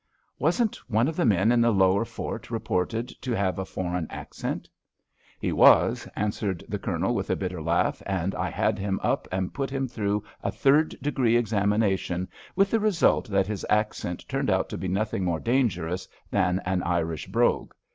[0.39, 4.67] "Wasn't one of the men in the lower fort reported to have a foreign accent?"
[5.39, 9.53] "He was," answered the Colonel, with a bitter laugh, "and I had him up and
[9.53, 14.69] put him through a third degree examination, with the result that his accent turned out
[14.69, 17.71] to be nothing more dangerous than an Irish brogue.